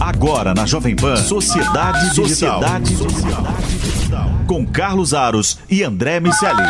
[0.00, 4.30] Agora na Jovem Pan, Sociedade, Sociedade Digital.
[4.46, 6.62] Com Carlos Aros e André Miceli.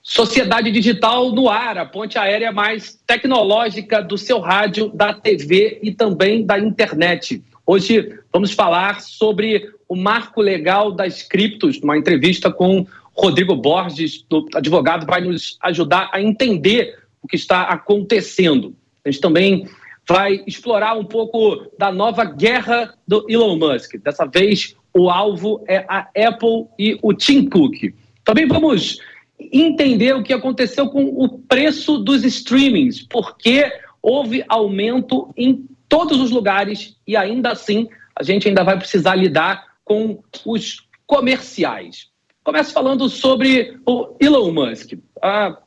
[0.00, 5.90] Sociedade Digital no ar, a ponte aérea mais tecnológica do seu rádio, da TV e
[5.90, 7.42] também da internet.
[7.66, 14.46] Hoje vamos falar sobre o marco legal das criptos, uma entrevista com Rodrigo Borges, do
[14.54, 18.76] advogado, vai nos ajudar a entender o que está acontecendo.
[19.04, 19.66] A gente também
[20.08, 23.96] vai explorar um pouco da nova guerra do Elon Musk.
[24.02, 27.94] Dessa vez, o alvo é a Apple e o Tim Cook.
[28.24, 28.98] Também vamos
[29.38, 33.70] entender o que aconteceu com o preço dos streamings, porque
[34.02, 39.64] houve aumento em todos os lugares e ainda assim a gente ainda vai precisar lidar
[39.84, 42.08] com os comerciais.
[42.42, 44.94] Começo falando sobre o Elon Musk.
[45.22, 45.58] Ah,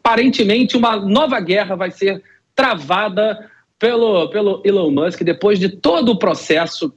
[0.00, 2.22] aparentemente, uma nova guerra vai ser
[2.54, 3.50] travada
[3.82, 6.94] pelo, pelo Elon Musk depois de todo o processo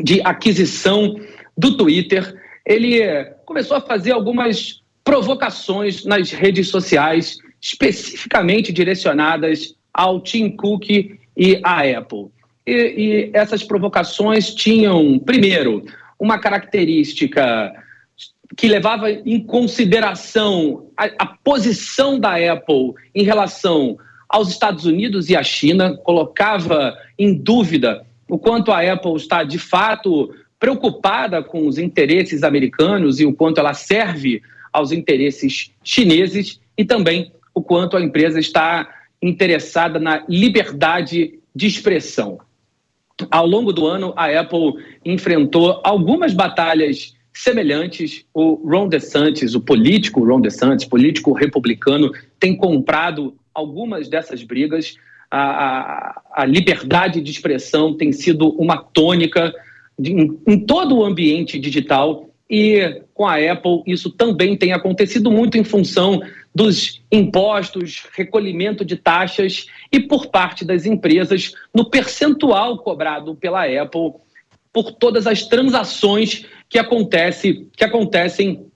[0.00, 1.16] de aquisição
[1.58, 2.32] do Twitter.
[2.64, 10.88] Ele começou a fazer algumas provocações nas redes sociais, especificamente direcionadas ao Tim Cook
[11.36, 12.28] e à Apple.
[12.64, 15.84] E, e essas provocações tinham, primeiro,
[16.20, 17.72] uma característica
[18.56, 23.98] que levava em consideração a, a, posição da Apple em relação
[24.36, 29.58] aos Estados Unidos e à China, colocava em dúvida o quanto a Apple está de
[29.58, 36.84] fato preocupada com os interesses americanos e o quanto ela serve aos interesses chineses e
[36.84, 38.86] também o quanto a empresa está
[39.22, 42.38] interessada na liberdade de expressão.
[43.30, 48.26] Ao longo do ano, a Apple enfrentou algumas batalhas semelhantes.
[48.34, 54.96] O Ron DeSantis, o político Ron DeSantis, político republicano, tem comprado algumas dessas brigas.
[55.30, 59.52] A, a, a liberdade de expressão tem sido uma tônica
[59.98, 65.32] de, em, em todo o ambiente digital e com a Apple isso também tem acontecido
[65.32, 66.20] muito em função
[66.54, 74.12] dos impostos, recolhimento de taxas e por parte das empresas no percentual cobrado pela Apple
[74.72, 78.66] por todas as transações que, acontece, que acontecem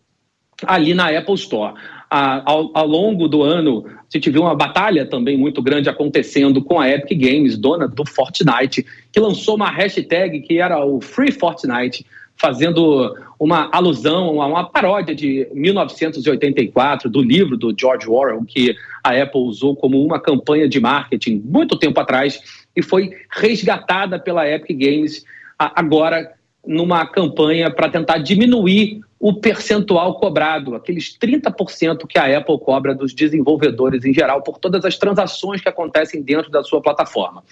[0.67, 1.75] ali na Apple Store.
[2.11, 3.85] ao, ao, longo do ano,
[4.17, 8.85] gente viu uma batalha também muito grande acontecendo com a Epic Games, dona do Fortnite,
[9.13, 12.05] que lançou uma hashtag que era o Free Fortnite,
[12.37, 19.11] fazendo uma alusão a uma paródia de 1984 do livro do George Orwell que a
[19.11, 22.41] Apple usou como uma campanha de marketing muito tempo atrás
[22.75, 25.25] e foi resgatada pela Epic Games
[25.59, 26.33] agora
[26.67, 33.13] numa campanha para tentar diminuir o percentual cobrado, aqueles 30% que a Apple cobra dos
[33.13, 37.43] desenvolvedores em geral por todas as transações que acontecem dentro da sua plataforma.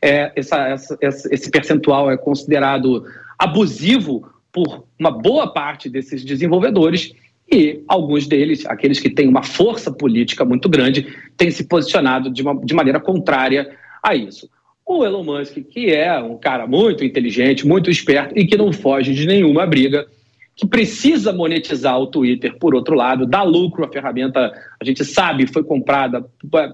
[0.00, 3.04] É, essa, essa, esse percentual é considerado
[3.38, 7.12] abusivo por uma boa parte desses desenvolvedores
[7.50, 12.42] e alguns deles, aqueles que têm uma força política muito grande, têm se posicionado de,
[12.42, 14.48] uma, de maneira contrária a isso.
[14.88, 19.12] O Elon Musk, que é um cara muito inteligente, muito esperto e que não foge
[19.12, 20.06] de nenhuma briga,
[20.56, 24.50] que precisa monetizar o Twitter, por outro lado, dá lucro, a ferramenta,
[24.80, 26.24] a gente sabe, foi comprada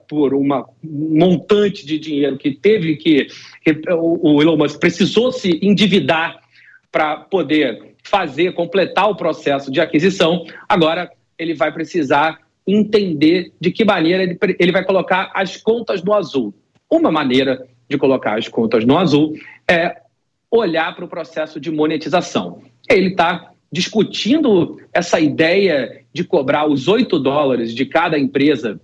[0.09, 3.27] por uma, um montante de dinheiro que teve que,
[3.63, 6.39] que o Elon Musk precisou se endividar
[6.93, 10.47] para poder fazer, completar o processo de aquisição.
[10.69, 16.15] Agora, ele vai precisar entender de que maneira ele, ele vai colocar as contas no
[16.15, 16.55] azul.
[16.89, 19.35] Uma maneira de colocar as contas no azul
[19.69, 19.97] é
[20.51, 22.63] olhar para o processo de monetização.
[22.89, 28.81] Ele está discutindo essa ideia de cobrar os 8 dólares de cada empresa,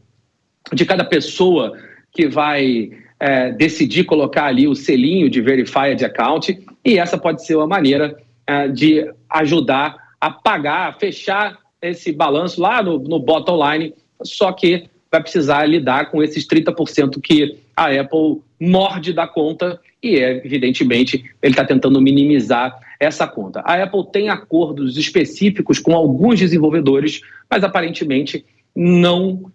[0.72, 1.78] de cada pessoa
[2.12, 2.90] que vai
[3.20, 8.16] é, decidir colocar ali o selinho de Verified Account e essa pode ser uma maneira
[8.46, 14.52] é, de ajudar a pagar, a fechar esse balanço lá no, no bottom line, só
[14.52, 21.24] que vai precisar lidar com esses 30% que a Apple morde da conta e, evidentemente,
[21.42, 23.60] ele está tentando minimizar essa conta.
[23.64, 29.50] A Apple tem acordos específicos com alguns desenvolvedores, mas aparentemente não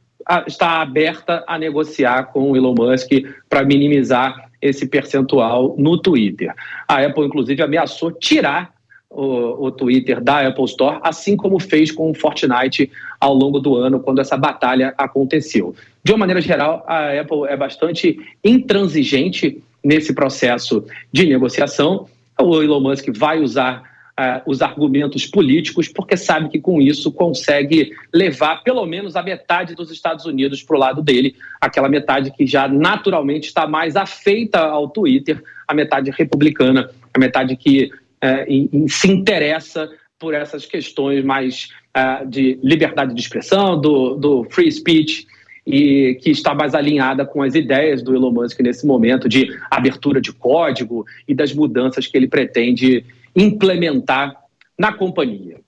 [0.48, 3.12] está aberta a negociar com o Elon Musk
[3.48, 6.51] para minimizar esse percentual no Twitter.
[6.88, 8.74] A Apple, inclusive, ameaçou tirar
[9.16, 13.78] o, o, Twitter da Apple Store, assim como fez com o Fortnite ao longo do
[13.78, 15.74] ano, quando essa batalha aconteceu.
[16.04, 22.08] De uma maneira geral, a Apple é bastante intransigente nesse processo de negociação.
[22.40, 23.84] O Elon Musk vai usar
[24.20, 29.76] uh, os argumentos políticos, porque sabe que com isso consegue levar pelo menos a metade
[29.76, 34.60] dos Estados Unidos para o lado dele, aquela metade que já naturalmente está mais afeita
[34.60, 37.92] ao Twitter, a metade republicana, a metade que
[38.25, 44.16] uh, em, em, se interessa por essas questões mais uh, de liberdade de expressão, do,
[44.16, 45.27] do free speech
[45.66, 50.22] e que está mais alinhada com as ideias do Elon Musk nesse momento de abertura
[50.22, 53.04] de código e das mudanças que ele pretende
[53.36, 54.36] implementar
[54.77, 55.60] na companhia.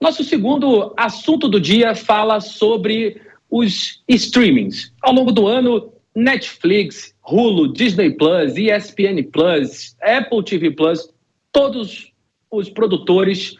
[0.00, 3.20] Nosso segundo assunto do dia fala sobre
[3.50, 4.92] os streamings.
[5.00, 11.08] Ao longo do ano, Netflix, Hulu, Disney Plus, ESPN Plus, Apple TV Plus,
[11.54, 12.12] todos
[12.50, 13.54] os produtores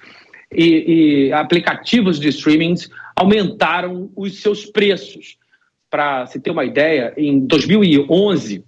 [0.53, 5.39] e, e aplicativos de streamings aumentaram os seus preços.
[5.89, 8.65] Para se ter uma ideia, em 2011,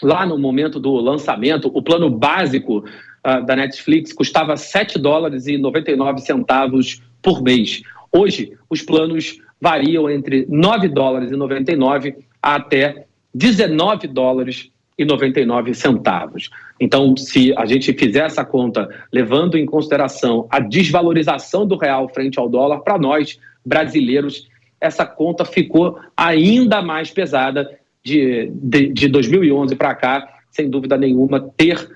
[0.00, 5.58] lá no momento do lançamento, o plano básico uh, da Netflix custava 7 dólares e
[5.58, 7.82] 99 centavos por mês.
[8.12, 16.50] Hoje, os planos variam entre 9 dólares e 99 até 19 dólares e 99 centavos.
[16.78, 22.38] Então, se a gente fizer essa conta levando em consideração a desvalorização do real frente
[22.38, 24.48] ao dólar, para nós brasileiros,
[24.80, 31.40] essa conta ficou ainda mais pesada de, de, de 2011 para cá, sem dúvida nenhuma,
[31.56, 31.88] ter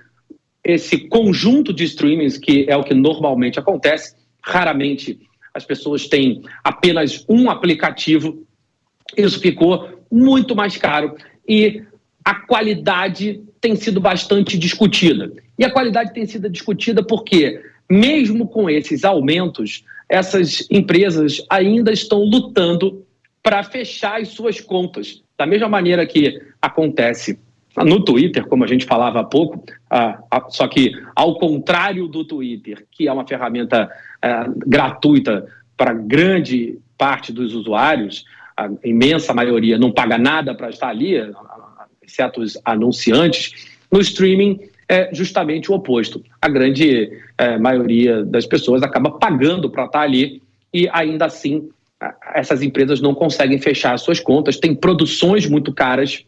[0.64, 5.18] esse conjunto de streamings, que é o que normalmente acontece, raramente
[5.52, 8.44] as pessoas têm apenas um aplicativo,
[9.16, 11.16] isso ficou muito mais caro
[11.48, 11.82] e
[12.26, 15.32] a qualidade tem sido bastante discutida.
[15.56, 22.24] E a qualidade tem sido discutida porque, mesmo com esses aumentos, essas empresas ainda estão
[22.24, 23.06] lutando
[23.40, 25.22] para fechar as suas contas.
[25.38, 27.38] Da mesma maneira que acontece
[27.76, 29.62] no Twitter, como a gente falava há pouco,
[30.48, 33.88] só que ao contrário do Twitter, que é uma ferramenta
[34.20, 35.46] é, gratuita
[35.76, 38.24] para grande parte dos usuários,
[38.56, 41.14] a imensa maioria não paga nada para estar ali,
[42.06, 46.22] exceto os anunciantes, no streaming é justamente o oposto.
[46.40, 50.42] A grande é, maioria das pessoas acaba pagando para estar ali
[50.72, 51.68] e ainda assim
[52.34, 56.24] essas empresas não conseguem fechar suas contas, tem produções muito caras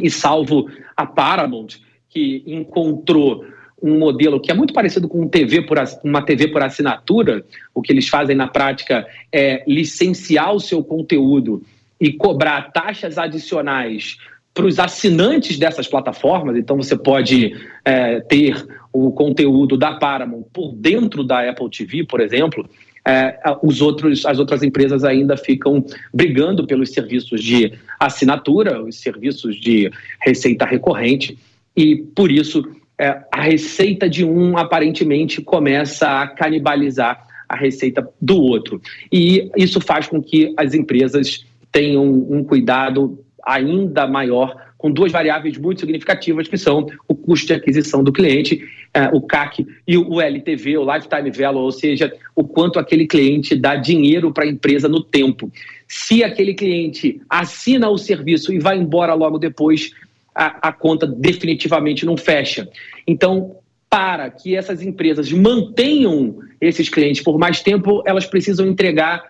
[0.00, 1.76] e salvo a Paramount
[2.08, 3.44] que encontrou
[3.82, 7.44] um modelo que é muito parecido com um TV por, uma TV por assinatura,
[7.74, 11.62] o que eles fazem na prática é licenciar o seu conteúdo
[12.00, 14.16] e cobrar taxas adicionais
[14.58, 20.74] para os assinantes dessas plataformas, então você pode é, ter o conteúdo da Paramount por
[20.74, 22.68] dentro da Apple TV, por exemplo,
[23.06, 29.54] é, os outros, as outras empresas ainda ficam brigando pelos serviços de assinatura, os serviços
[29.60, 31.38] de receita recorrente,
[31.76, 32.68] e por isso
[32.98, 38.82] é, a receita de um aparentemente começa a canibalizar a receita do outro.
[39.12, 45.58] E isso faz com que as empresas tenham um cuidado ainda maior com duas variáveis
[45.58, 48.62] muito significativas, que são o custo de aquisição do cliente,
[48.94, 53.56] eh, o CAC e o LTV, o Lifetime Value, ou seja, o quanto aquele cliente
[53.56, 55.50] dá dinheiro para a empresa no tempo.
[55.88, 59.90] Se aquele cliente assina o serviço e vai embora logo depois,
[60.32, 62.68] a, a conta definitivamente não fecha.
[63.04, 63.56] Então,
[63.90, 69.24] para que essas empresas mantenham esses clientes por mais tempo, elas precisam entregar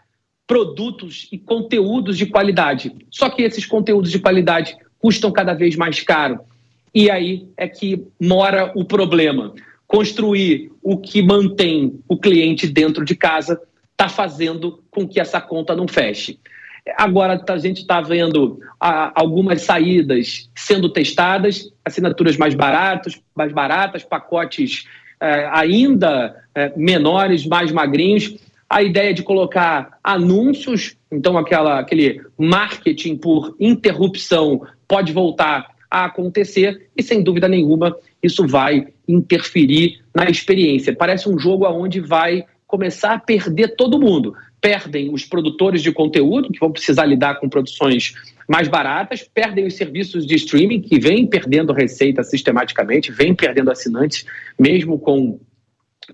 [0.49, 2.91] produtos e conteúdos de qualidade.
[3.11, 6.41] Só que esses conteúdos de qualidade custam cada vez mais caro.
[6.93, 9.52] E aí é que mora o problema.
[9.87, 13.61] Construir o que mantém o cliente dentro de casa
[13.93, 16.40] está fazendo com que essa conta não feche.
[16.97, 24.02] Agora a gente está vendo ah, algumas saídas sendo testadas, assinaturas mais baratas, mais baratas,
[24.02, 24.87] pacotes
[25.21, 28.35] eh, ainda eh, menores, mais magrinhos
[28.69, 36.89] a ideia de colocar anúncios, então aquela, aquele marketing por interrupção pode voltar a acontecer
[36.97, 40.95] e sem dúvida nenhuma isso vai interferir na experiência.
[40.95, 44.35] Parece um jogo onde vai começar a perder todo mundo.
[44.61, 48.13] Perdem os produtores de conteúdo, que vão precisar lidar com produções
[48.47, 54.27] mais baratas, perdem os serviços de streaming, que vêm perdendo receita sistematicamente, vêm perdendo assinantes,
[54.59, 55.39] mesmo com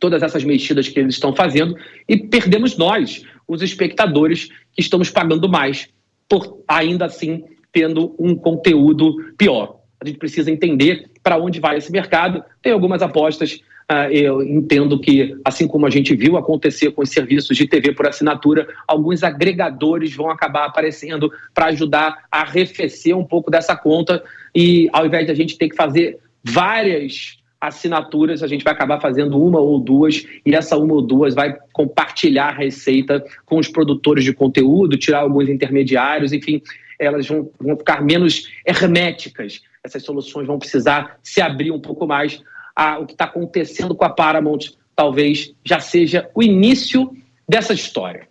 [0.01, 1.77] todas essas mexidas que eles estão fazendo
[2.09, 5.89] e perdemos nós, os espectadores, que estamos pagando mais
[6.29, 9.81] por ainda assim tendo um conteúdo pior.
[10.01, 12.43] A gente precisa entender para onde vai esse mercado.
[12.63, 13.61] Tem algumas apostas.
[13.91, 17.93] Uh, eu entendo que, assim como a gente viu acontecer com os serviços de TV
[17.93, 24.23] por assinatura, alguns agregadores vão acabar aparecendo para ajudar a arrefecer um pouco dessa conta
[24.55, 29.01] e, ao invés de a gente ter que fazer várias assinaturas, a gente vai acabar
[29.01, 33.69] fazendo uma ou duas, e essa uma ou duas vai compartilhar a receita com os
[33.69, 36.63] produtores de conteúdo, tirar alguns intermediários, enfim,
[36.99, 39.63] elas vão, vão ficar menos herméticas.
[39.83, 42.43] Essas soluções vão precisar se abrir um pouco mais.
[42.75, 47.11] a o que está acontecendo com a Paramount talvez já seja o início
[47.49, 48.29] dessa história.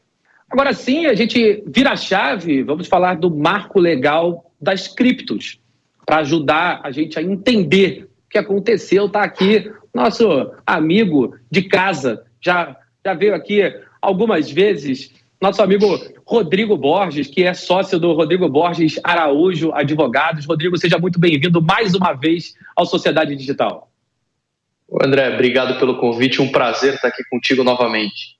[0.49, 5.59] Agora sim, a gente vira a chave, vamos falar do marco legal das criptos,
[6.05, 9.05] para ajudar a gente a entender que aconteceu.
[9.05, 12.75] Está aqui nosso amigo de casa, já,
[13.05, 13.61] já veio aqui
[14.01, 15.85] algumas vezes, nosso amigo
[16.25, 20.47] Rodrigo Borges, que é sócio do Rodrigo Borges Araújo Advogados.
[20.47, 23.91] Rodrigo, seja muito bem-vindo mais uma vez ao Sociedade Digital.
[25.01, 28.35] André, obrigado pelo convite, um prazer estar aqui contigo novamente.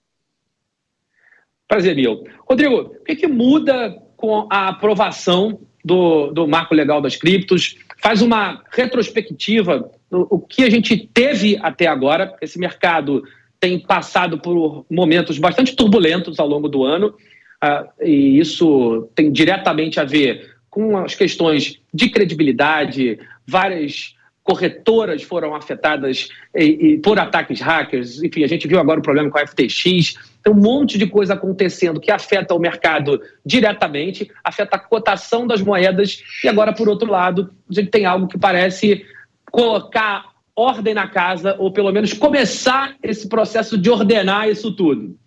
[1.68, 2.24] Prazer meu.
[2.50, 7.78] Rodrigo, o que, que muda com a aprovação do, do marco legal das criptos?
[8.04, 12.36] Faz uma retrospectiva do o que a gente teve até agora.
[12.42, 13.24] Esse mercado
[13.60, 17.16] tem passado por momentos bastante turbulentos ao longo do ano,
[17.64, 23.18] uh, e isso tem diretamente a ver com as questões de credibilidade,
[23.48, 28.22] várias corretoras foram afetadas e, e, por ataques hackers.
[28.22, 30.16] Enfim, a gente viu agora o problema com a FTX.
[30.44, 35.62] Tem um monte de coisa acontecendo que afeta o mercado diretamente, afeta a cotação das
[35.62, 36.22] moedas.
[36.44, 39.06] E agora, por outro lado, a gente tem algo que parece
[39.50, 45.18] colocar ordem na casa, ou pelo menos começar esse processo de ordenar isso tudo.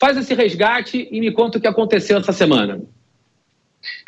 [0.00, 2.80] Faz esse resgate e me conta o que aconteceu essa semana.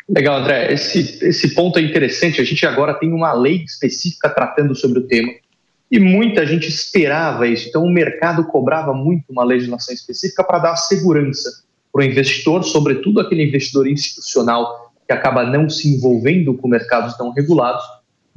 [0.09, 0.73] Legal, André.
[0.73, 2.41] Esse, esse ponto é interessante.
[2.41, 5.31] A gente agora tem uma lei específica tratando sobre o tema
[5.91, 7.67] e muita gente esperava isso.
[7.67, 13.19] Então, o mercado cobrava muito uma legislação específica para dar segurança para o investidor, sobretudo
[13.19, 17.83] aquele investidor institucional que acaba não se envolvendo com mercados tão regulados.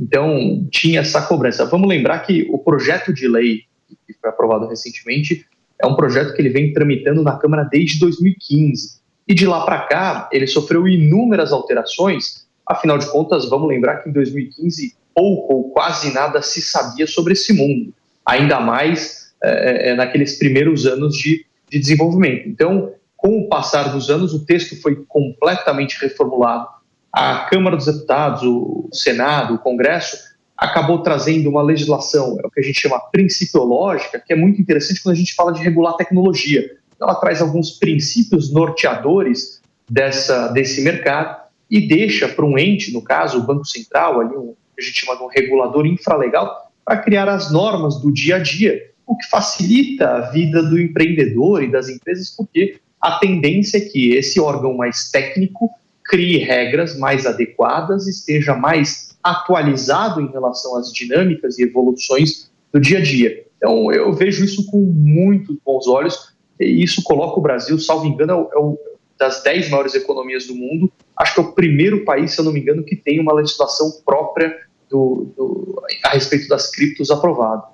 [0.01, 1.67] Então, tinha essa cobrança.
[1.67, 3.61] Vamos lembrar que o projeto de lei
[4.07, 5.47] que foi aprovado recentemente
[5.79, 9.03] é um projeto que ele vem tramitando na Câmara desde 2015.
[9.29, 12.47] E de lá para cá, ele sofreu inúmeras alterações.
[12.67, 17.33] Afinal de contas, vamos lembrar que em 2015 pouco ou quase nada se sabia sobre
[17.33, 17.93] esse mundo,
[18.25, 22.49] ainda mais é, é, naqueles primeiros anos de, de desenvolvimento.
[22.49, 26.67] Então, com o passar dos anos, o texto foi completamente reformulado.
[27.13, 30.17] A Câmara dos Deputados, o Senado, o Congresso
[30.57, 35.03] acabou trazendo uma legislação, é o que a gente chama principiológica, que é muito interessante
[35.03, 41.43] quando a gente fala de regular tecnologia ela traz alguns princípios norteadores dessa, desse mercado
[41.69, 45.17] e deixa para um ente, no caso o Banco Central, ali um, a gente chama
[45.17, 50.09] de um regulador infralegal, para criar as normas do dia a dia, o que facilita
[50.09, 55.11] a vida do empreendedor e das empresas, porque a tendência é que esse órgão mais
[55.11, 55.71] técnico
[56.05, 62.99] crie regras mais adequadas, esteja mais atualizado em relação às dinâmicas e evoluções do dia
[62.99, 63.45] a dia.
[63.57, 68.49] Então, eu vejo isso com muito bons olhos, e isso coloca o Brasil, salvo engano,
[68.53, 68.79] é é o
[69.19, 72.53] das dez maiores economias do mundo, acho que é o primeiro país, se eu não
[72.53, 74.53] me engano, que tem uma legislação própria
[74.93, 77.65] do, do, a respeito das criptos aprovada.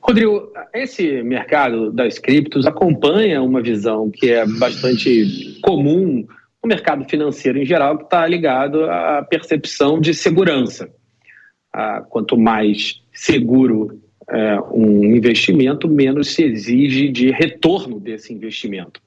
[0.00, 6.24] Rodrigo, esse mercado das criptos acompanha uma visão que é bastante comum
[6.62, 10.88] no mercado financeiro em geral, que está ligado à percepção de segurança.
[11.72, 19.00] Ah, quanto mais seguro é, um investimento, menos se exige de retorno desse investimento.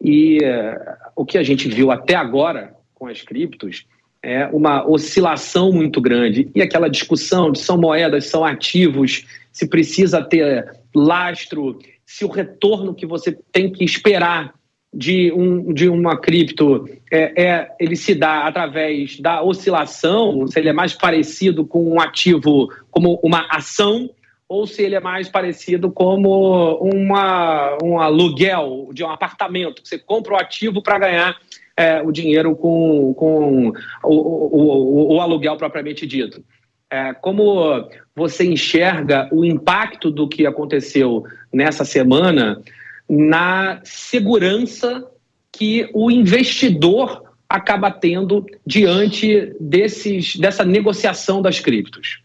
[0.00, 3.86] E é, o que a gente viu até agora com as criptos
[4.26, 6.50] é uma oscilação muito grande.
[6.52, 12.92] E aquela discussão de são moedas, são ativos, se precisa ter lastro, se o retorno
[12.92, 14.52] que você tem que esperar
[14.92, 20.70] de, um, de uma cripto é, é, ele se dá através da oscilação, se ele
[20.70, 24.10] é mais parecido com um ativo como uma ação
[24.48, 29.98] ou se ele é mais parecido como uma, um aluguel de um apartamento, que você
[29.98, 31.36] compra o ativo para ganhar
[31.76, 33.72] é, o dinheiro com, com o,
[34.04, 36.42] o, o, o aluguel propriamente dito.
[36.90, 42.62] É, como você enxerga o impacto do que aconteceu nessa semana
[43.08, 45.06] na segurança
[45.52, 52.20] que o investidor acaba tendo diante desses, dessa negociação das criptos?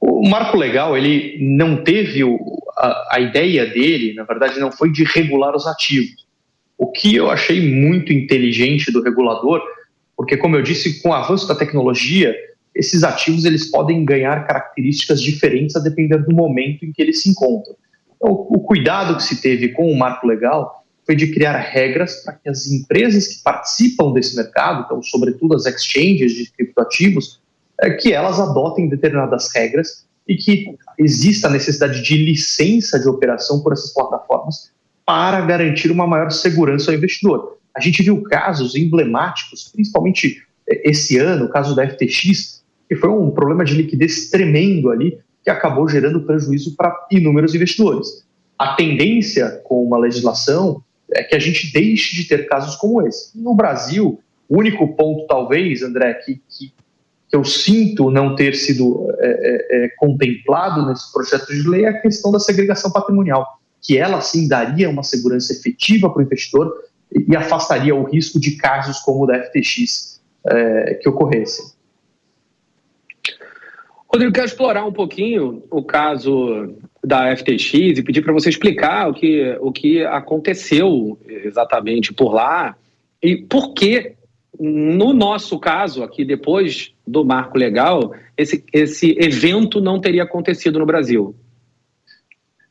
[0.00, 2.38] O marco legal, ele não teve o,
[2.76, 6.23] a, a, ideia dele, na verdade, não foi de regular os ativos.
[6.76, 9.62] O que eu achei muito inteligente do regulador,
[10.16, 12.34] porque, como eu disse, com o avanço da tecnologia,
[12.74, 17.30] esses ativos eles podem ganhar características diferentes a depender do momento em que eles se
[17.30, 17.76] encontram.
[18.16, 22.34] Então, o cuidado que se teve com o marco legal foi de criar regras para
[22.34, 27.40] que as empresas que participam desse mercado, então, sobretudo as exchanges de criptoativos,
[27.80, 33.62] é, que elas adotem determinadas regras e que exista a necessidade de licença de operação
[33.62, 34.72] por essas plataformas
[35.06, 37.58] para garantir uma maior segurança ao investidor.
[37.76, 43.10] A gente viu casos emblemáticos, principalmente é, esse ano, o caso da FTX, que foi
[43.10, 48.24] um problema de liquidez tremendo ali, que acabou gerando prejuízo para inúmeros investidores.
[48.58, 50.82] A tendência com uma legislação
[51.12, 53.38] é que a gente deixe de ter casos como esse.
[53.38, 56.72] No Brasil, o único ponto, talvez, André, que, que,
[57.28, 62.00] que eu sinto não ter sido é, é, contemplado nesse projeto de lei é a
[62.00, 66.74] questão da segregação patrimonial, que ela sim daria uma segurança efetiva para o investidor
[67.12, 71.66] e afastaria o risco de casos como o da FTX é, que ocorressem.
[74.08, 76.74] Rodrigo, quero explorar um pouquinho o caso
[77.04, 82.76] da FTX e pedir para você explicar o que, o que aconteceu exatamente por lá
[83.22, 84.12] e por que,
[84.58, 90.86] no nosso caso, aqui depois do marco legal, esse, esse evento não teria acontecido no
[90.86, 91.34] Brasil.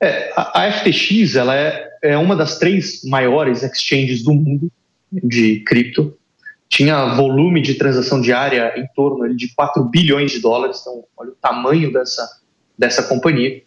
[0.04, 4.70] É, a, FTX ela é, é uma das três maiores exchanges do mundo
[5.12, 6.18] de cripto
[6.68, 11.36] tinha volume de transação diária em torno de 4 bilhões de dólares, então olha o
[11.36, 12.28] tamanho dessa,
[12.78, 13.62] dessa companhia.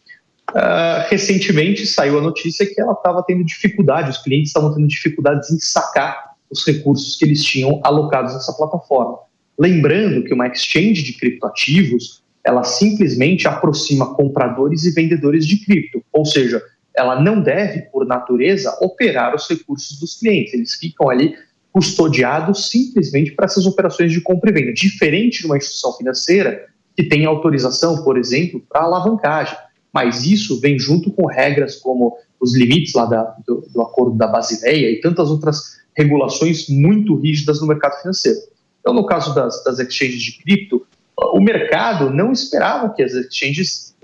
[0.50, 5.50] Uh, recentemente saiu a notícia que ela estava tendo dificuldade, os clientes estavam tendo dificuldades
[5.50, 9.18] em sacar os recursos que eles tinham alocados nessa plataforma.
[9.58, 16.24] Lembrando que uma exchange de criptoativos, ela simplesmente aproxima compradores e vendedores de cripto, ou
[16.24, 16.62] seja,
[16.96, 20.54] ela não deve, por natureza, operar os recursos dos clientes.
[20.54, 21.34] Eles ficam ali
[21.72, 27.02] custodiado simplesmente para essas operações de compra e venda, diferente de uma instituição financeira que
[27.02, 29.58] tem autorização, por exemplo, para alavancagem.
[29.92, 34.28] Mas isso vem junto com regras como os limites lá da, do, do acordo da
[34.28, 38.38] Basileia e tantas outras regulações muito rígidas no mercado financeiro.
[38.80, 40.86] Então, no caso das, das exchanges de cripto,
[41.18, 43.94] o mercado não esperava que as exchanges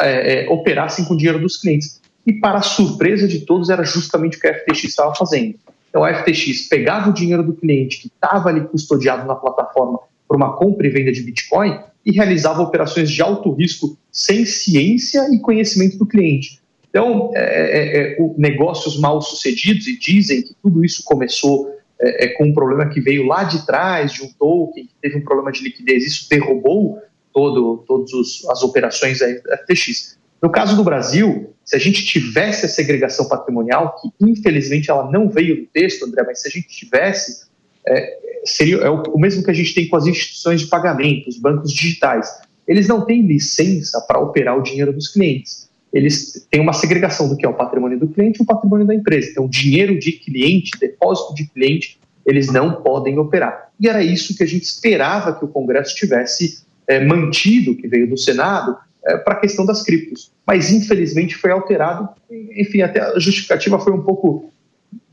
[0.00, 2.00] é, é, operassem com o dinheiro dos clientes.
[2.26, 5.54] E, para surpresa de todos, era justamente o que a FTX estava fazendo.
[5.88, 10.36] Então a FTX pegava o dinheiro do cliente que estava ali custodiado na plataforma por
[10.36, 15.38] uma compra e venda de Bitcoin e realizava operações de alto risco sem ciência e
[15.38, 16.60] conhecimento do cliente.
[16.90, 22.28] Então, é, é, é, negócios mal sucedidos, e dizem que tudo isso começou é, é,
[22.28, 25.50] com um problema que veio lá de trás, de um token, que teve um problema
[25.50, 26.98] de liquidez, isso derrubou
[27.32, 28.10] todo, todas
[28.50, 30.18] as operações da FTX.
[30.40, 35.28] No caso do Brasil, se a gente tivesse a segregação patrimonial, que infelizmente ela não
[35.28, 37.46] veio no texto, André, mas se a gente tivesse,
[37.86, 41.28] é, seria é o, o, mesmo que a gente tem com as instituições de pagamento,
[41.28, 42.30] os bancos digitais.
[42.66, 45.67] Eles não têm licença para operar o dinheiro dos clientes.
[45.92, 48.94] Eles têm uma segregação do que é o patrimônio do cliente e o patrimônio da
[48.94, 49.30] empresa.
[49.30, 53.70] Então, dinheiro de cliente, depósito de cliente, eles não podem operar.
[53.80, 58.08] E era isso que a gente esperava que o Congresso tivesse é, mantido, que veio
[58.08, 60.30] do Senado, é, para a questão das criptos.
[60.46, 62.08] Mas, infelizmente, foi alterado.
[62.30, 64.52] Enfim, até a justificativa foi um pouco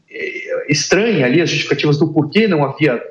[0.10, 3.02] é, estranha ali, as justificativas do porquê não havia,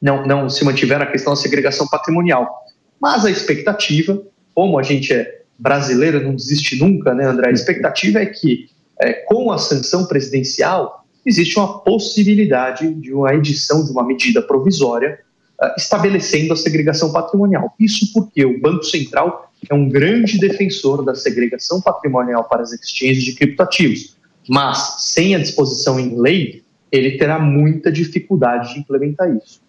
[0.00, 2.66] não, não se mantiver a questão da segregação patrimonial.
[3.00, 4.20] Mas a expectativa,
[4.54, 7.48] como a gente é brasileiro, não desiste nunca, né, André?
[7.48, 8.68] A expectativa é que,
[9.00, 15.18] é, com a sanção presidencial, existe uma possibilidade de uma edição de uma medida provisória
[15.60, 17.74] uh, estabelecendo a segregação patrimonial.
[17.78, 23.24] Isso porque o Banco Central é um grande defensor da segregação patrimonial para as exchanges
[23.24, 24.16] de criptoativos,
[24.48, 29.60] mas sem a disposição em lei, ele terá muita dificuldade de implementar isso.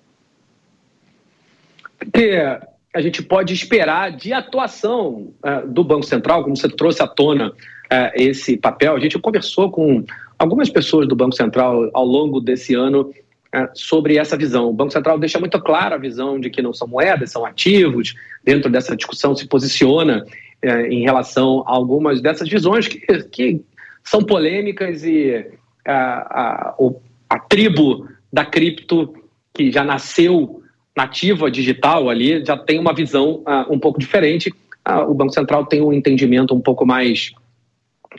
[2.02, 2.30] O que
[2.94, 7.50] a gente pode esperar de atuação uh, do Banco Central, como você trouxe à tona
[7.50, 8.96] uh, esse papel?
[8.96, 10.04] A gente conversou com
[10.38, 13.14] algumas pessoas do Banco Central ao longo desse ano
[13.52, 14.70] é, sobre essa visão.
[14.70, 18.16] O Banco Central deixa muito clara a visão de que não são moedas, são ativos.
[18.44, 20.26] Dentro dessa discussão se posiciona
[20.90, 23.62] em relação a algumas dessas visões que, que
[24.04, 25.48] são polêmicas e
[25.86, 26.76] a, a,
[27.30, 29.14] a tribo da cripto
[29.54, 30.59] que já nasceu
[31.00, 34.50] nativa digital ali já tem uma visão uh, um pouco diferente.
[34.88, 37.32] Uh, o Banco Central tem um entendimento um pouco mais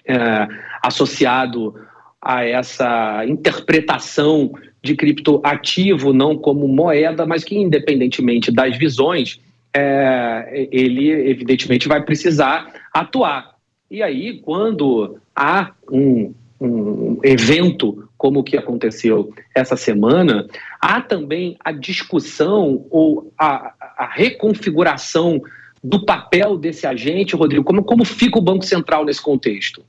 [0.09, 1.75] uh, associado
[2.23, 9.39] a essa interpretação de criptoativo não como moeda, mas que independentemente das visões,
[9.75, 13.55] é, ele evidentemente vai precisar atuar.
[13.91, 20.47] E aí, quando há um, um evento como o que aconteceu essa semana,
[20.79, 25.41] há também a discussão ou a, a reconfiguração
[25.83, 27.65] do papel desse agente, Rodrigo.
[27.65, 29.83] Como, como fica o Banco Central nesse contexto?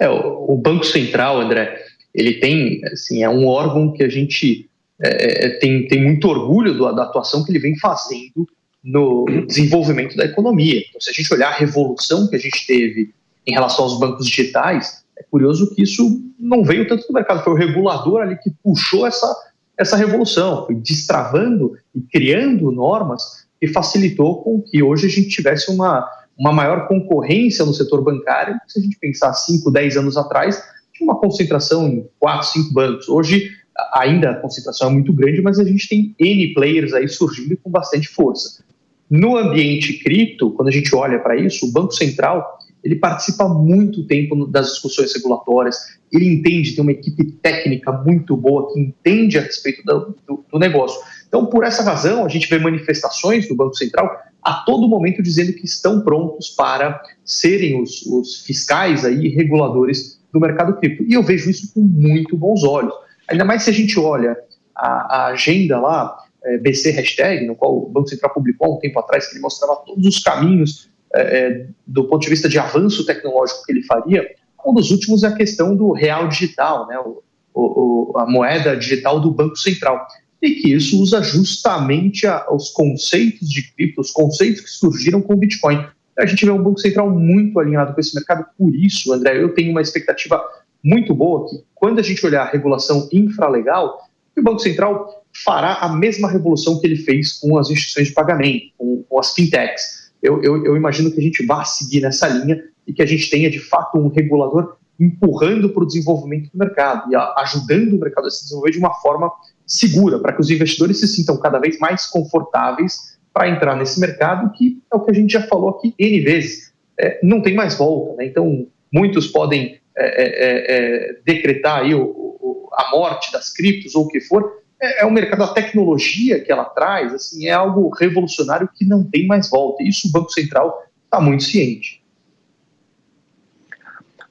[0.00, 1.78] É, o, Banco Central, André,
[2.14, 6.72] ele tem, assim, é um órgão que a gente é, é, tem, tem muito orgulho
[6.72, 8.48] do, da atuação que ele vem fazendo
[8.82, 10.82] no desenvolvimento da economia.
[10.88, 13.12] Então, se a gente olhar a revolução que a gente teve
[13.46, 17.52] em relação aos bancos digitais, é curioso que isso não veio tanto do mercado, foi
[17.52, 19.34] o regulador ali que puxou essa,
[19.78, 25.70] essa revolução, foi destravando e criando normas que facilitou com que hoje a gente tivesse
[25.70, 26.06] uma,
[26.38, 28.56] uma maior concorrência no setor bancário.
[28.66, 33.08] Se a gente pensar 5, 10 anos atrás, tinha uma concentração em 4, 5 bancos.
[33.08, 33.50] Hoje,
[33.94, 37.70] ainda a concentração é muito grande, mas a gente tem N players aí surgindo com
[37.70, 38.62] bastante força.
[39.10, 44.06] No ambiente cripto, quando a gente olha para isso, o Banco Central ele participa muito
[44.06, 49.40] tempo das discussões regulatórias, ele entende, tem uma equipe técnica muito boa que entende a
[49.40, 51.00] respeito do, do, do negócio.
[51.26, 54.08] Então, por essa razão, a gente vê manifestações do Banco Central
[54.42, 60.38] a todo momento dizendo que estão prontos para serem os, os fiscais aí, reguladores do
[60.38, 61.04] mercado cripto.
[61.04, 62.92] E eu vejo isso com muito bons olhos.
[63.28, 64.36] Ainda mais se a gente olha
[64.76, 68.78] a, a agenda lá, é, BC Hashtag, no qual o Banco Central publicou há um
[68.78, 72.58] tempo atrás, que ele mostrava todos os caminhos é, é, do ponto de vista de
[72.58, 74.28] avanço tecnológico que ele faria.
[74.66, 77.22] Um dos últimos é a questão do real digital, né, o,
[77.54, 80.06] o, a moeda digital do Banco Central.
[80.42, 85.34] E que isso usa justamente a, os conceitos de cripto, os conceitos que surgiram com
[85.34, 85.86] o Bitcoin.
[86.18, 89.54] A gente vê um Banco Central muito alinhado com esse mercado, por isso, André, eu
[89.54, 90.42] tenho uma expectativa
[90.82, 94.00] muito boa que, quando a gente olhar a regulação infralegal,
[94.36, 98.66] o Banco Central fará a mesma revolução que ele fez com as instituições de pagamento,
[98.76, 100.03] com, com as fintechs.
[100.24, 103.28] Eu, eu, eu, imagino que a gente vá seguir nessa linha e que a gente
[103.28, 108.26] tenha, de fato, um regulador empurrando para o desenvolvimento do mercado e ajudando o mercado
[108.26, 109.30] a se desenvolver de uma forma
[109.66, 114.50] segura, para que os investidores se sintam cada vez mais confortáveis para entrar nesse mercado,
[114.52, 116.72] que é o que a gente já falou aqui N vezes.
[116.98, 118.26] É, não tem mais volta, né?
[118.26, 123.94] Então, muitos podem é, é, é, é decretar aí o, o, a morte das criptos
[123.94, 127.52] ou o que for, é, é, um mercado, a tecnologia que ela traz, assim, é
[127.52, 129.82] algo revolucionário que não tem mais volta.
[129.82, 132.02] Isso o Banco Central está muito ciente.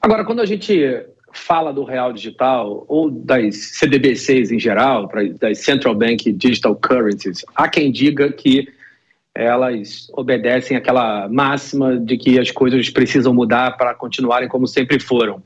[0.02, 5.96] Agora, quando a gente fala do real digital ou das CDBCs em geral, das Central
[5.96, 8.68] Bank Digital Currencies, há quem diga que
[9.34, 15.42] elas obedecem àquela máxima de que as coisas precisam mudar para continuarem como sempre foram.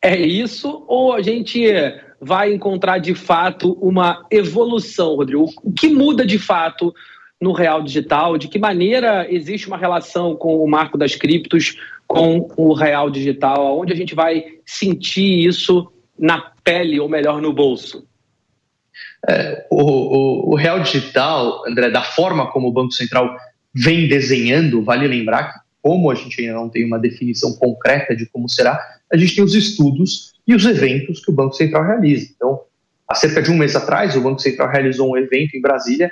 [0.00, 1.66] É isso ou a gente
[2.24, 5.50] vai encontrar de fato uma evolução, Rodrigo?
[5.62, 6.94] O que muda de fato
[7.40, 8.38] no real digital?
[8.38, 13.78] De que maneira existe uma relação com o marco das criptos com o real digital?
[13.78, 18.06] Onde a gente vai sentir isso na pele, ou melhor, no bolso?
[19.28, 23.36] É, o, o, o, real digital, André, da forma como o Banco Central
[23.74, 28.26] vem desenhando, vale lembrar que, como a gente ainda não tem uma definição concreta de
[28.26, 28.78] como será,
[29.12, 32.30] a gente tem os estudos e os eventos que o Banco Central realiza.
[32.34, 32.60] Então,
[33.08, 36.10] há cerca de um mês atrás, o Banco Central realizou um evento em Brasília,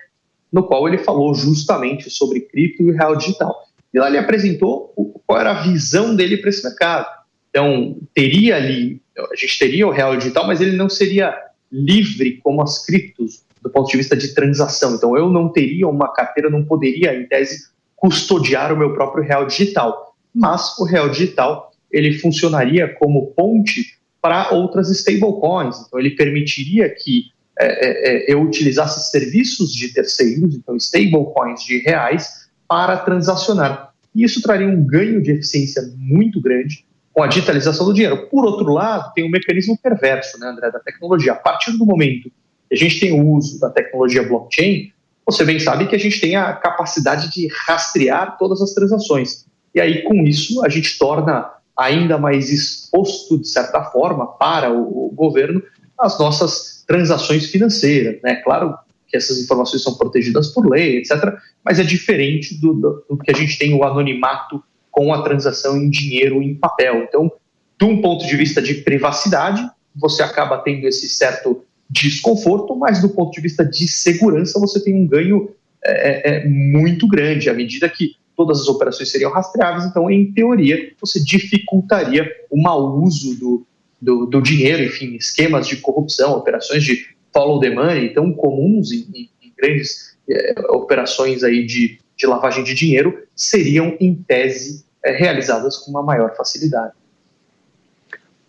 [0.52, 3.54] no qual ele falou justamente sobre cripto e real digital.
[3.92, 4.92] E lá ele apresentou
[5.26, 7.06] qual era a visão dele para esse mercado.
[7.50, 11.34] Então, teria ali, a gente teria o real digital, mas ele não seria
[11.70, 14.94] livre como as criptos do ponto de vista de transação.
[14.94, 19.46] Então, eu não teria uma carteira, não poderia, em tese, custodiar o meu próprio real
[19.46, 20.16] digital.
[20.34, 25.84] Mas o real digital, ele funcionaria como ponte para outras stablecoins.
[25.84, 31.78] Então, ele permitiria que é, é, é, eu utilizasse serviços de terceiros, então stablecoins de
[31.78, 33.92] reais, para transacionar.
[34.14, 38.28] E isso traria um ganho de eficiência muito grande com a digitalização do dinheiro.
[38.28, 41.32] Por outro lado, tem um mecanismo perverso, né, André, da tecnologia.
[41.32, 42.30] A partir do momento
[42.68, 44.92] que a gente tem o uso da tecnologia blockchain,
[45.26, 49.46] você bem sabe que a gente tem a capacidade de rastrear todas as transações.
[49.74, 55.06] E aí, com isso, a gente torna ainda mais exposto, de certa forma, para o,
[55.06, 55.62] o governo
[55.98, 58.20] as nossas transações financeiras.
[58.22, 58.36] Né?
[58.36, 63.18] Claro que essas informações são protegidas por lei, etc., mas é diferente do, do, do
[63.18, 67.04] que a gente tem o anonimato com a transação em dinheiro em papel.
[67.04, 67.30] Então,
[67.78, 73.10] de um ponto de vista de privacidade, você acaba tendo esse certo desconforto, mas do
[73.10, 75.50] ponto de vista de segurança, você tem um ganho
[75.84, 80.32] é, é, é muito grande, à medida que todas as operações seriam rastreáveis, então, em
[80.32, 83.66] teoria, você dificultaria o mau uso do,
[84.00, 89.08] do, do dinheiro, enfim, esquemas de corrupção, operações de follow the money tão comuns em,
[89.14, 95.12] em, em grandes é, operações aí de, de lavagem de dinheiro, seriam, em tese, é,
[95.12, 96.92] realizadas com uma maior facilidade.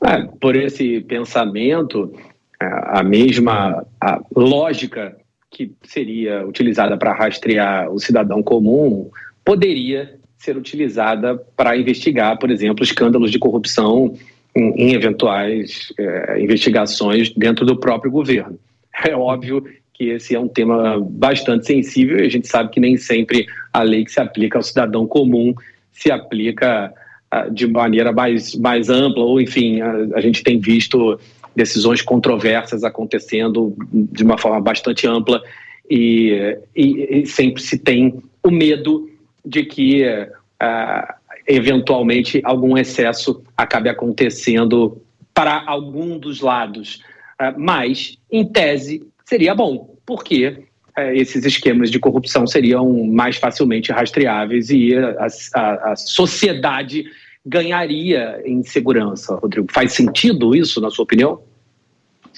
[0.05, 2.13] É, por esse pensamento,
[2.59, 5.15] a mesma a lógica
[5.49, 9.09] que seria utilizada para rastrear o cidadão comum
[9.43, 14.13] poderia ser utilizada para investigar, por exemplo, escândalos de corrupção
[14.55, 18.57] em, em eventuais é, investigações dentro do próprio governo.
[19.05, 22.95] É óbvio que esse é um tema bastante sensível e a gente sabe que nem
[22.95, 25.53] sempre a lei que se aplica ao cidadão comum
[25.91, 26.93] se aplica
[27.33, 31.19] uh, de maneira mais, mais ampla, ou enfim, a, a gente tem visto
[31.55, 35.41] decisões controversas acontecendo de uma forma bastante ampla
[35.89, 39.09] e, e, e sempre se tem o medo
[39.45, 41.13] de que uh,
[41.47, 45.01] eventualmente algum excesso acabe acontecendo
[45.33, 47.01] para algum dos lados.
[47.39, 50.65] Uh, mas, em tese, seria bom, porque
[50.97, 57.05] uh, esses esquemas de corrupção seriam mais facilmente rastreáveis e a, a, a sociedade
[57.45, 59.67] ganharia em segurança, Rodrigo.
[59.71, 61.41] Faz sentido isso, na sua opinião?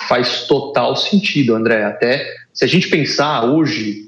[0.07, 1.83] Faz total sentido, André.
[1.83, 4.04] Até se a gente pensar hoje,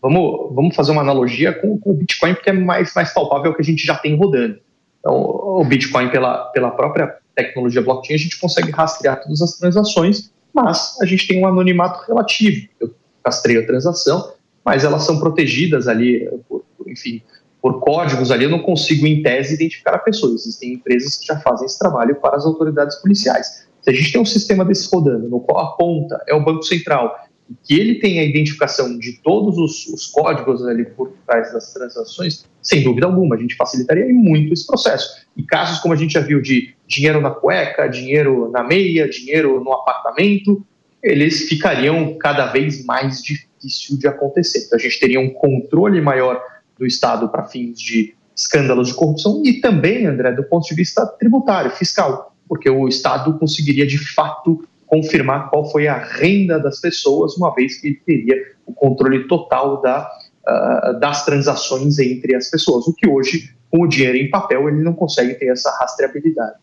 [0.00, 3.60] vamos, vamos fazer uma analogia com, com o Bitcoin, porque é mais, mais palpável que
[3.60, 4.58] a gente já tem rodando.
[5.00, 10.32] Então, o Bitcoin, pela, pela própria tecnologia blockchain, a gente consegue rastrear todas as transações,
[10.52, 12.68] mas a gente tem um anonimato relativo.
[12.80, 12.92] Eu
[13.24, 14.32] rastreio a transação,
[14.64, 17.22] mas elas são protegidas ali, por, enfim,
[17.60, 20.32] por códigos ali, eu não consigo, em tese, identificar a pessoa.
[20.34, 23.66] Existem empresas que já fazem esse trabalho para as autoridades policiais.
[23.82, 26.62] Se a gente tem um sistema desse rodando, no qual a ponta é o Banco
[26.62, 27.16] Central,
[27.64, 32.44] que ele tem a identificação de todos os, os, códigos ali por trás das transações,
[32.62, 35.26] sem dúvida alguma, a gente facilitaria muito esse processo.
[35.36, 39.62] E casos como a gente já viu de dinheiro na cueca, dinheiro na meia, dinheiro
[39.62, 40.64] no apartamento,
[41.02, 44.64] eles ficariam cada vez mais difícil de acontecer.
[44.66, 46.42] Então a gente teria um controle maior
[46.78, 51.04] do Estado para fins de escândalos de corrupção e também, André, do ponto de vista
[51.06, 57.36] tributário, fiscal, porque o Estado conseguiria de fato confirmar qual foi a renda das pessoas,
[57.36, 60.10] uma vez que ele teria o controle total da,
[60.46, 64.82] uh, das transações entre as pessoas, o que hoje, com o dinheiro em papel, ele
[64.82, 66.56] não consegue ter essa rastreabilidade.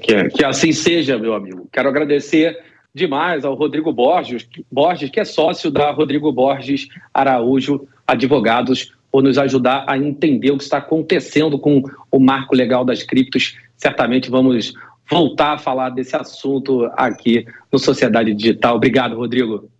[0.00, 1.68] Que, que assim seja, meu amigo.
[1.72, 2.58] Quero agradecer
[2.94, 9.38] demais ao Rodrigo Borges, Borges, que é sócio da Rodrigo Borges Araújo Advogados, por nos
[9.38, 13.56] ajudar a entender o que está acontecendo com o marco legal das criptos.
[13.76, 14.74] Certamente vamos
[15.10, 18.76] voltar a falar desse assunto aqui no Sociedade Digital.
[18.76, 19.70] Obrigado, Rodrigo.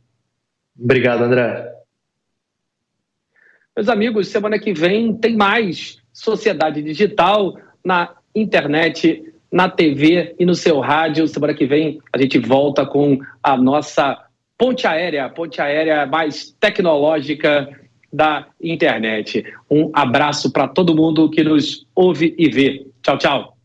[0.78, 1.72] Obrigado, André.
[3.76, 10.54] Meus amigos, semana que vem tem mais Sociedade Digital na internet, na TV e no
[10.54, 11.28] seu rádio.
[11.28, 14.24] Semana que vem a gente volta com a nossa
[14.56, 17.68] ponte aérea, a ponte aérea mais tecnológica
[18.12, 19.44] da internet.
[19.70, 22.86] Um abraço para todo mundo que nos ouve e vê.
[23.02, 23.57] Tchau, tchau.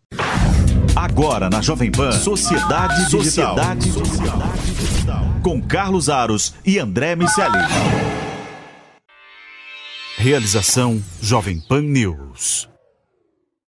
[1.15, 5.23] Agora na Jovem Pan, Sociedade, Sociedade Digital.
[5.43, 7.59] Com Carlos Aros e André Miceli.
[10.17, 12.72] Realização Jovem Pan News.